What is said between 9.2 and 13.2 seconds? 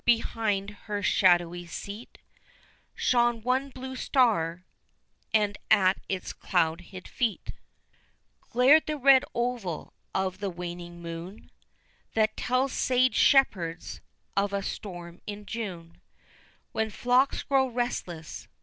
oval of the waning moon That tells sage